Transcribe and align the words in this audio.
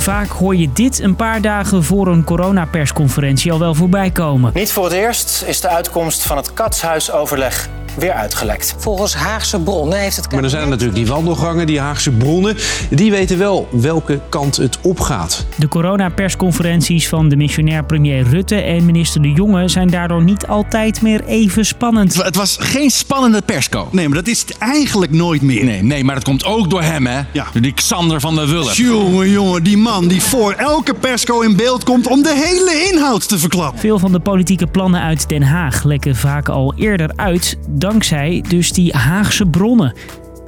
Vaak 0.00 0.28
hoor 0.28 0.56
je 0.56 0.72
dit 0.72 0.98
een 0.98 1.16
paar 1.16 1.40
dagen 1.40 1.84
voor 1.84 2.06
een 2.06 2.24
coronapersconferentie 2.24 3.52
al 3.52 3.58
wel 3.58 3.74
voorbij 3.74 4.10
komen. 4.10 4.50
Niet 4.54 4.72
voor 4.72 4.84
het 4.84 4.92
eerst 4.92 5.44
is 5.46 5.60
de 5.60 5.68
uitkomst 5.68 6.22
van 6.22 6.36
het 6.36 6.54
katshuisoverleg 6.54 7.68
weer 7.96 8.12
uitgelekt. 8.12 8.74
Volgens 8.78 9.14
Haagse 9.14 9.60
bronnen 9.60 9.98
heeft 9.98 10.16
het 10.16 10.32
Maar 10.32 10.42
er 10.44 10.50
zijn 10.50 10.62
er 10.62 10.68
natuurlijk 10.68 10.98
die 10.98 11.06
wandelgangen, 11.06 11.66
die 11.66 11.80
Haagse 11.80 12.10
bronnen. 12.10 12.56
Die 12.90 13.10
weten 13.10 13.38
wel 13.38 13.68
welke 13.70 14.20
kant 14.28 14.56
het 14.56 14.78
opgaat. 14.82 15.46
De 15.56 15.68
coronapersconferenties 15.68 17.08
van 17.08 17.28
de 17.28 17.36
missionair 17.36 17.84
premier 17.84 18.28
Rutte 18.28 18.56
en 18.56 18.84
minister 18.84 19.22
De 19.22 19.32
Jonge 19.32 19.68
zijn 19.68 19.88
daardoor 19.88 20.22
niet 20.22 20.46
altijd 20.46 21.02
meer 21.02 21.24
even 21.24 21.66
spannend. 21.66 22.22
Het 22.22 22.36
was 22.36 22.56
geen 22.60 22.90
spannende 22.90 23.42
persco. 23.42 23.88
Nee, 23.92 24.08
maar 24.08 24.16
dat 24.16 24.26
is 24.26 24.40
het 24.40 24.58
eigenlijk 24.58 25.12
nooit 25.12 25.42
meer. 25.42 25.64
Nee, 25.64 25.82
nee, 25.82 26.04
maar 26.04 26.14
dat 26.14 26.24
komt 26.24 26.44
ook 26.44 26.70
door 26.70 26.82
hem, 26.82 27.06
hè? 27.06 27.20
Ja. 27.32 27.46
Door 27.52 27.62
die 27.62 27.74
Xander 27.74 28.20
van 28.20 28.34
der 28.34 28.46
Wulp. 28.48 28.72
Jongen, 28.72 29.30
jongen, 29.30 29.62
die 29.62 29.76
man 29.76 30.08
die 30.08 30.22
voor 30.22 30.52
elke 30.52 30.94
persco 30.94 31.40
in 31.40 31.56
beeld 31.56 31.84
komt 31.84 32.06
om 32.06 32.22
de 32.22 32.34
hele 32.34 32.88
inhoud 32.92 33.28
te 33.28 33.38
verklappen. 33.38 33.80
Veel 33.80 33.98
van 33.98 34.12
de 34.12 34.20
politieke 34.20 34.66
plannen 34.66 35.00
uit 35.00 35.28
Den 35.28 35.42
Haag 35.42 35.84
lekken 35.84 36.16
vaak 36.16 36.48
al 36.48 36.74
eerder 36.76 37.10
uit, 37.16 37.58
dankzij 37.80 38.44
dus 38.48 38.72
die 38.72 38.92
Haagse 38.92 39.46
bronnen. 39.46 39.94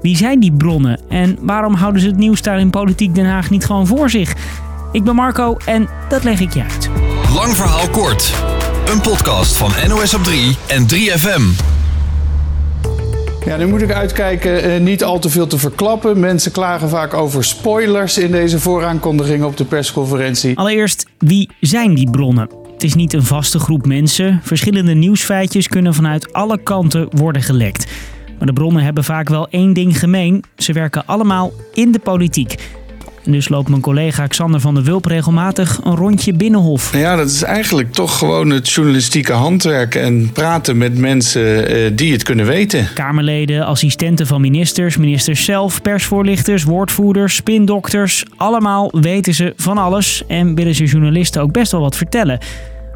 Wie 0.00 0.16
zijn 0.16 0.40
die 0.40 0.52
bronnen 0.52 1.00
en 1.08 1.38
waarom 1.40 1.74
houden 1.74 2.00
ze 2.00 2.06
het 2.06 2.16
nieuws 2.16 2.42
daar 2.42 2.60
in 2.60 2.70
Politiek 2.70 3.14
Den 3.14 3.26
Haag 3.26 3.50
niet 3.50 3.64
gewoon 3.64 3.86
voor 3.86 4.10
zich? 4.10 4.34
Ik 4.92 5.04
ben 5.04 5.14
Marco 5.14 5.56
en 5.64 5.88
dat 6.08 6.24
leg 6.24 6.40
ik 6.40 6.54
je 6.54 6.62
uit. 6.62 6.90
Lang 7.34 7.56
verhaal 7.56 7.88
kort. 7.88 8.32
Een 8.86 9.00
podcast 9.00 9.56
van 9.56 9.70
NOS 9.88 10.14
op 10.14 10.24
3 10.24 10.56
en 10.68 10.86
3FM. 10.94 11.70
Ja, 13.44 13.56
nu 13.56 13.66
moet 13.66 13.82
ik 13.82 13.92
uitkijken 13.92 14.62
eh, 14.62 14.80
niet 14.80 15.04
al 15.04 15.18
te 15.18 15.30
veel 15.30 15.46
te 15.46 15.58
verklappen. 15.58 16.20
Mensen 16.20 16.52
klagen 16.52 16.88
vaak 16.88 17.14
over 17.14 17.44
spoilers 17.44 18.18
in 18.18 18.30
deze 18.30 18.60
vooraankondiging 18.60 19.44
op 19.44 19.56
de 19.56 19.64
persconferentie. 19.64 20.58
Allereerst, 20.58 21.06
wie 21.18 21.50
zijn 21.60 21.94
die 21.94 22.10
bronnen? 22.10 22.61
Het 22.82 22.90
is 22.90 22.96
niet 22.96 23.12
een 23.12 23.22
vaste 23.22 23.58
groep 23.58 23.86
mensen. 23.86 24.40
Verschillende 24.42 24.94
nieuwsfeitjes 24.94 25.68
kunnen 25.68 25.94
vanuit 25.94 26.32
alle 26.32 26.62
kanten 26.62 27.08
worden 27.10 27.42
gelekt. 27.42 27.86
Maar 28.38 28.46
de 28.46 28.52
bronnen 28.52 28.84
hebben 28.84 29.04
vaak 29.04 29.28
wel 29.28 29.48
één 29.48 29.72
ding 29.72 29.98
gemeen. 29.98 30.44
Ze 30.56 30.72
werken 30.72 31.06
allemaal 31.06 31.52
in 31.74 31.92
de 31.92 31.98
politiek. 31.98 32.54
En 33.24 33.32
dus 33.32 33.48
loopt 33.48 33.68
mijn 33.68 33.80
collega 33.80 34.26
Xander 34.26 34.60
van 34.60 34.74
der 34.74 34.82
Wulp 34.82 35.04
regelmatig 35.04 35.80
een 35.84 35.96
rondje 35.96 36.32
binnenhof. 36.32 36.96
Ja, 36.96 37.16
dat 37.16 37.30
is 37.30 37.42
eigenlijk 37.42 37.92
toch 37.92 38.18
gewoon 38.18 38.50
het 38.50 38.70
journalistieke 38.70 39.32
handwerk 39.32 39.94
en 39.94 40.30
praten 40.32 40.78
met 40.78 40.98
mensen 40.98 41.68
eh, 41.68 41.90
die 41.94 42.12
het 42.12 42.22
kunnen 42.22 42.46
weten. 42.46 42.88
Kamerleden, 42.94 43.66
assistenten 43.66 44.26
van 44.26 44.40
ministers, 44.40 44.96
ministers 44.96 45.44
zelf, 45.44 45.82
persvoorlichters, 45.82 46.64
woordvoerders, 46.64 47.34
spindokters. 47.34 48.24
Allemaal 48.36 48.90
weten 49.00 49.34
ze 49.34 49.52
van 49.56 49.78
alles 49.78 50.22
en 50.26 50.54
willen 50.54 50.74
ze 50.74 50.84
journalisten 50.84 51.42
ook 51.42 51.52
best 51.52 51.72
wel 51.72 51.80
wat 51.80 51.96
vertellen. 51.96 52.38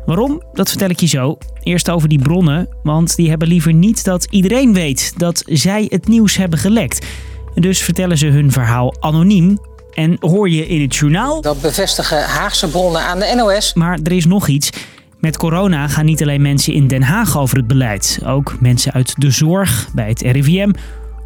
Waarom? 0.06 0.42
Dat 0.52 0.68
vertel 0.68 0.88
ik 0.88 1.00
je 1.00 1.06
zo. 1.06 1.38
Eerst 1.62 1.90
over 1.90 2.08
die 2.08 2.18
bronnen, 2.18 2.68
want 2.82 3.16
die 3.16 3.28
hebben 3.28 3.48
liever 3.48 3.72
niet 3.72 4.04
dat 4.04 4.26
iedereen 4.30 4.72
weet 4.72 5.12
dat 5.16 5.42
zij 5.46 5.86
het 5.88 6.08
nieuws 6.08 6.36
hebben 6.36 6.58
gelekt. 6.58 7.06
Dus 7.54 7.82
vertellen 7.82 8.18
ze 8.18 8.26
hun 8.26 8.52
verhaal 8.52 8.94
anoniem. 9.00 9.58
En 9.94 10.16
hoor 10.20 10.50
je 10.50 10.66
in 10.66 10.80
het 10.80 10.96
journaal 10.96 11.40
Dat 11.40 11.60
bevestigen 11.60 12.24
Haagse 12.24 12.68
bronnen 12.68 13.02
aan 13.02 13.18
de 13.18 13.32
NOS. 13.36 13.74
maar 13.74 13.98
er 14.02 14.12
is 14.12 14.26
nog 14.26 14.48
iets. 14.48 14.70
Met 15.20 15.36
corona 15.36 15.88
gaan 15.88 16.04
niet 16.04 16.22
alleen 16.22 16.42
mensen 16.42 16.72
in 16.72 16.86
Den 16.86 17.02
Haag 17.02 17.38
over 17.38 17.56
het 17.56 17.66
beleid. 17.66 18.20
Ook 18.26 18.60
mensen 18.60 18.92
uit 18.92 19.14
de 19.20 19.30
zorg, 19.30 19.88
bij 19.94 20.08
het 20.08 20.20
RIVM 20.20 20.70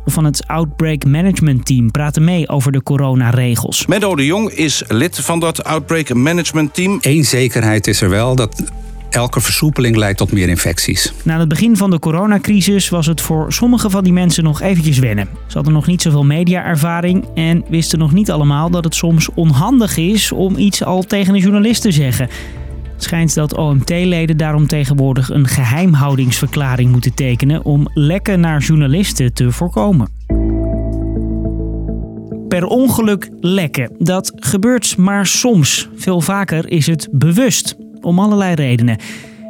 van 0.04 0.24
het 0.24 0.46
Outbreak 0.46 1.04
Management 1.04 1.66
Team 1.66 1.90
praten 1.90 2.24
mee 2.24 2.48
over 2.48 2.72
de 2.72 2.82
coronaregels. 2.82 3.86
Menno 3.86 4.16
de 4.16 4.26
Jong 4.26 4.50
is 4.50 4.82
lid 4.88 5.18
van 5.18 5.40
dat 5.40 5.64
Outbreak 5.64 6.14
Management 6.14 6.74
Team. 6.74 6.98
Eén 7.00 7.24
zekerheid 7.24 7.86
is 7.86 8.00
er 8.00 8.08
wel 8.08 8.34
dat 8.34 8.62
elke 9.10 9.40
versoepeling 9.40 9.96
leidt 9.96 10.18
tot 10.18 10.32
meer 10.32 10.48
infecties. 10.48 11.12
Na 11.22 11.38
het 11.38 11.48
begin 11.48 11.76
van 11.76 11.90
de 11.90 11.98
coronacrisis 11.98 12.88
was 12.88 13.06
het 13.06 13.20
voor 13.20 13.52
sommige 13.52 13.90
van 13.90 14.04
die 14.04 14.12
mensen 14.12 14.44
nog 14.44 14.60
eventjes 14.60 14.98
wennen. 14.98 15.28
Ze 15.46 15.54
hadden 15.54 15.72
nog 15.72 15.86
niet 15.86 16.02
zoveel 16.02 16.24
mediaervaring 16.24 17.24
en 17.34 17.64
wisten 17.68 17.98
nog 17.98 18.12
niet 18.12 18.30
allemaal 18.30 18.70
dat 18.70 18.84
het 18.84 18.94
soms 18.94 19.28
onhandig 19.34 19.96
is 19.96 20.32
om 20.32 20.56
iets 20.56 20.84
al 20.84 21.02
tegen 21.02 21.34
een 21.34 21.40
journalist 21.40 21.82
te 21.82 21.92
zeggen. 21.92 22.28
Schijnt 23.02 23.34
dat 23.34 23.56
OMT-leden 23.56 24.36
daarom 24.36 24.66
tegenwoordig 24.66 25.30
een 25.30 25.46
geheimhoudingsverklaring 25.46 26.90
moeten 26.90 27.14
tekenen 27.14 27.64
om 27.64 27.90
lekken 27.94 28.40
naar 28.40 28.60
journalisten 28.60 29.34
te 29.34 29.52
voorkomen. 29.52 30.08
Per 32.48 32.64
ongeluk 32.64 33.28
lekken. 33.40 33.92
Dat 33.98 34.32
gebeurt 34.36 34.96
maar 34.96 35.26
soms. 35.26 35.88
Veel 35.94 36.20
vaker 36.20 36.70
is 36.70 36.86
het 36.86 37.08
bewust. 37.10 37.76
Om 38.00 38.18
allerlei 38.18 38.54
redenen. 38.54 38.98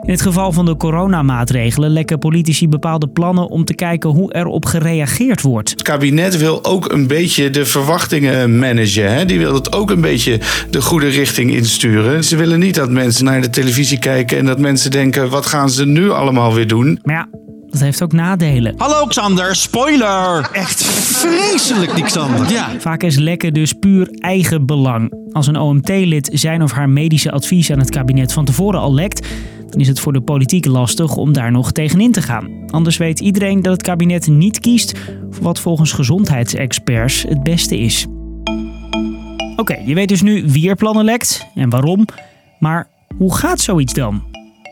In 0.02 0.12
het 0.12 0.22
geval 0.22 0.52
van 0.52 0.64
de 0.64 0.76
coronamaatregelen 0.76 1.90
lekken 1.90 2.18
politici 2.18 2.68
bepaalde 2.68 3.08
plannen 3.08 3.48
om 3.48 3.64
te 3.64 3.74
kijken 3.74 4.10
hoe 4.10 4.34
erop 4.34 4.64
gereageerd 4.64 5.40
wordt. 5.40 5.70
Het 5.70 5.82
kabinet 5.82 6.38
wil 6.38 6.64
ook 6.64 6.92
een 6.92 7.06
beetje 7.06 7.50
de 7.50 7.64
verwachtingen 7.64 8.58
managen. 8.58 9.14
Hè? 9.14 9.24
Die 9.24 9.38
wil 9.38 9.54
het 9.54 9.72
ook 9.72 9.90
een 9.90 10.00
beetje 10.00 10.40
de 10.70 10.80
goede 10.80 11.08
richting 11.08 11.50
insturen. 11.50 12.24
Ze 12.24 12.36
willen 12.36 12.58
niet 12.58 12.74
dat 12.74 12.90
mensen 12.90 13.24
naar 13.24 13.40
de 13.40 13.50
televisie 13.50 13.98
kijken 13.98 14.38
en 14.38 14.46
dat 14.46 14.58
mensen 14.58 14.90
denken: 14.90 15.30
wat 15.30 15.46
gaan 15.46 15.70
ze 15.70 15.86
nu 15.86 16.10
allemaal 16.10 16.54
weer 16.54 16.66
doen? 16.66 16.98
Maar 17.02 17.14
ja, 17.14 17.28
dat 17.70 17.80
heeft 17.80 18.02
ook 18.02 18.12
nadelen. 18.12 18.74
Hallo 18.76 19.06
Xander, 19.06 19.56
spoiler! 19.56 20.50
Echt 20.52 20.84
vreselijk, 20.84 21.94
die 21.94 22.04
Xander. 22.04 22.50
Ja, 22.50 22.68
Vaak 22.78 23.02
is 23.02 23.16
lekken 23.16 23.54
dus 23.54 23.72
puur 23.72 24.08
eigen 24.10 24.66
belang. 24.66 25.12
Als 25.32 25.46
een 25.46 25.56
OMT-lid 25.56 26.30
zijn 26.32 26.62
of 26.62 26.72
haar 26.72 26.88
medische 26.88 27.30
advies 27.30 27.70
aan 27.72 27.78
het 27.78 27.90
kabinet 27.90 28.32
van 28.32 28.44
tevoren 28.44 28.80
al 28.80 28.94
lekt, 28.94 29.26
dan 29.70 29.80
is 29.80 29.88
het 29.88 30.00
voor 30.00 30.12
de 30.12 30.20
politiek 30.20 30.66
lastig 30.66 31.16
om 31.16 31.32
daar 31.32 31.52
nog 31.52 31.72
tegenin 31.72 32.12
te 32.12 32.22
gaan. 32.22 32.48
Anders 32.70 32.96
weet 32.96 33.20
iedereen 33.20 33.62
dat 33.62 33.72
het 33.72 33.82
kabinet 33.82 34.26
niet 34.26 34.60
kiest 34.60 34.98
voor 35.30 35.42
wat 35.42 35.60
volgens 35.60 35.92
gezondheidsexperts 35.92 37.22
het 37.22 37.42
beste 37.42 37.78
is. 37.78 38.06
Oké, 39.56 39.76
je 39.86 39.94
weet 39.94 40.08
dus 40.08 40.22
nu 40.22 40.44
wie 40.46 40.68
er 40.68 40.76
plannen 40.76 41.04
lekt 41.04 41.46
en 41.54 41.70
waarom. 41.70 42.04
Maar 42.58 42.88
hoe 43.16 43.34
gaat 43.34 43.60
zoiets 43.60 43.92
dan? 43.92 44.22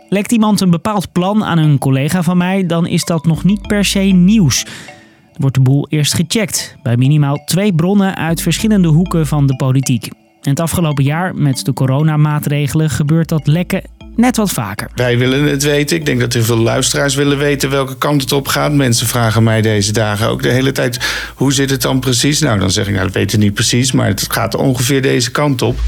Lekt 0.08 0.32
iemand 0.32 0.60
een 0.60 0.70
bepaald 0.70 1.12
plan 1.12 1.44
aan 1.44 1.58
een 1.58 1.78
collega 1.78 2.22
van 2.22 2.36
mij, 2.36 2.66
dan 2.66 2.86
is 2.86 3.04
dat 3.04 3.26
nog 3.26 3.44
niet 3.44 3.66
per 3.66 3.84
se 3.84 4.00
nieuws. 4.00 4.64
Dan 4.64 5.36
wordt 5.36 5.54
de 5.54 5.62
boel 5.62 5.86
eerst 5.88 6.14
gecheckt 6.14 6.76
bij 6.82 6.96
minimaal 6.96 7.44
twee 7.44 7.74
bronnen 7.74 8.16
uit 8.16 8.42
verschillende 8.42 8.88
hoeken 8.88 9.26
van 9.26 9.46
de 9.46 9.56
politiek. 9.56 10.06
En 10.42 10.50
het 10.50 10.60
afgelopen 10.60 11.04
jaar, 11.04 11.34
met 11.34 11.64
de 11.64 11.72
coronamaatregelen, 11.72 12.90
gebeurt 12.90 13.28
dat 13.28 13.46
lekken 13.46 13.82
net 14.18 14.36
wat 14.36 14.50
vaker. 14.50 14.88
Wij 14.94 15.18
willen 15.18 15.44
het 15.44 15.62
weten. 15.62 15.96
Ik 15.96 16.06
denk 16.06 16.20
dat 16.20 16.32
heel 16.32 16.42
veel 16.42 16.58
luisteraars 16.58 17.14
willen 17.14 17.38
weten 17.38 17.70
welke 17.70 17.96
kant 17.96 18.20
het 18.20 18.32
op 18.32 18.48
gaat. 18.48 18.72
Mensen 18.72 19.06
vragen 19.06 19.42
mij 19.42 19.62
deze 19.62 19.92
dagen 19.92 20.28
ook 20.28 20.42
de 20.42 20.48
hele 20.48 20.72
tijd: 20.72 20.98
hoe 21.34 21.52
zit 21.52 21.70
het 21.70 21.82
dan 21.82 22.00
precies? 22.00 22.40
Nou, 22.40 22.58
dan 22.58 22.70
zeg 22.70 22.86
ik: 22.86 22.92
Nou, 22.92 23.04
dat 23.04 23.14
weet 23.14 23.32
ik 23.32 23.38
niet 23.38 23.54
precies, 23.54 23.92
maar 23.92 24.06
het 24.06 24.24
gaat 24.28 24.54
ongeveer 24.54 25.02
deze 25.02 25.30
kant 25.30 25.62
op. 25.62 25.78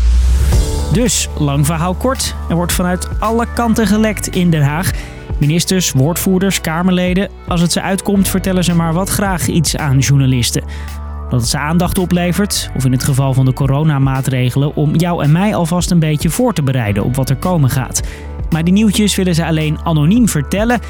Dus, 0.92 1.28
lang 1.38 1.66
verhaal 1.66 1.94
kort, 1.94 2.34
er 2.48 2.54
wordt 2.54 2.72
vanuit 2.72 3.08
alle 3.18 3.46
kanten 3.54 3.86
gelekt 3.86 4.26
in 4.28 4.50
Den 4.50 4.62
Haag. 4.62 4.90
Ministers, 5.38 5.92
woordvoerders, 5.92 6.60
Kamerleden. 6.60 7.28
Als 7.48 7.60
het 7.60 7.72
ze 7.72 7.82
uitkomt, 7.82 8.28
vertellen 8.28 8.64
ze 8.64 8.74
maar 8.74 8.92
wat 8.92 9.08
graag 9.08 9.46
iets 9.46 9.76
aan 9.76 9.98
journalisten. 9.98 10.62
Dat 11.30 11.40
het 11.40 11.50
ze 11.50 11.58
aandacht 11.58 11.98
oplevert, 11.98 12.70
of 12.76 12.84
in 12.84 12.92
het 12.92 13.04
geval 13.04 13.34
van 13.34 13.44
de 13.44 13.52
coronamaatregelen, 13.52 14.74
om 14.74 14.94
jou 14.94 15.22
en 15.22 15.32
mij 15.32 15.54
alvast 15.54 15.90
een 15.90 15.98
beetje 15.98 16.30
voor 16.30 16.52
te 16.52 16.62
bereiden 16.62 17.04
op 17.04 17.16
wat 17.16 17.30
er 17.30 17.36
komen 17.36 17.70
gaat. 17.70 18.02
Maar 18.50 18.64
die 18.64 18.72
nieuwtjes 18.72 19.14
willen 19.14 19.34
ze 19.34 19.46
alleen 19.46 19.78
anoniem 19.84 20.28
vertellen. 20.28 20.80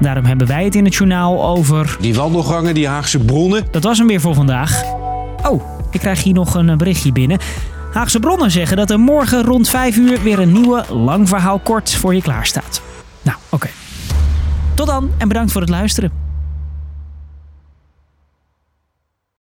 Daarom 0.00 0.24
hebben 0.24 0.46
wij 0.46 0.64
het 0.64 0.74
in 0.74 0.84
het 0.84 0.94
journaal 0.94 1.44
over. 1.44 1.96
Die 2.00 2.14
wandelgangen, 2.14 2.74
die 2.74 2.88
Haagse 2.88 3.18
bronnen. 3.18 3.66
Dat 3.70 3.84
was 3.84 3.98
hem 3.98 4.06
weer 4.06 4.20
voor 4.20 4.34
vandaag. 4.34 4.82
Oh, 5.48 5.62
ik 5.90 6.00
krijg 6.00 6.22
hier 6.22 6.34
nog 6.34 6.54
een 6.54 6.68
eh, 6.68 6.76
berichtje 6.76 7.12
binnen. 7.12 7.38
Haagse 7.92 8.20
bronnen 8.20 8.50
zeggen 8.50 8.76
dat 8.76 8.90
er 8.90 9.00
morgen 9.00 9.42
rond 9.42 9.68
5 9.68 9.96
uur 9.96 10.22
weer 10.22 10.38
een 10.38 10.52
nieuwe 10.52 10.84
lang 10.92 11.28
verhaal 11.28 11.58
kort 11.58 11.94
voor 11.94 12.14
je 12.14 12.22
klaarstaat. 12.22 12.82
Nou, 13.22 13.38
oké. 13.48 13.68
Tot 14.74 14.86
dan 14.86 15.10
en 15.18 15.28
bedankt 15.28 15.52
voor 15.52 15.60
het 15.60 15.70
luisteren. 15.70 16.27